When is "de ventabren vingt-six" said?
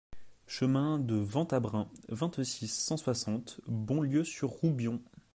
0.97-2.67